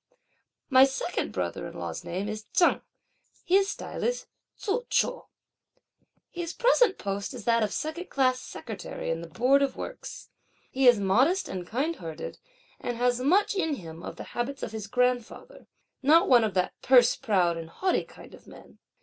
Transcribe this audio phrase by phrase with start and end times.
[0.67, 2.81] My second brother in law's name is Cheng,
[3.45, 4.25] his style is
[4.57, 5.25] Tzu chou.
[6.31, 10.31] His present post is that of a Second class Secretary in the Board of Works.
[10.71, 12.39] He is modest and kindhearted,
[12.79, 15.67] and has much in him of the habits of his grandfather;
[16.01, 18.79] not one of that purse proud and haughty kind of men.